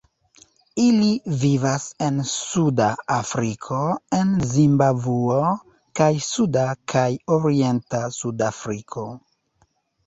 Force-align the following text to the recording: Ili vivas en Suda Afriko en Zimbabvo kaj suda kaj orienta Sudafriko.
Ili 0.83 1.09
vivas 1.41 1.85
en 2.05 2.17
Suda 2.31 2.87
Afriko 3.17 3.83
en 4.21 4.33
Zimbabvo 4.55 5.39
kaj 6.01 6.11
suda 6.33 6.67
kaj 6.97 7.09
orienta 7.39 8.03
Sudafriko. 8.21 9.09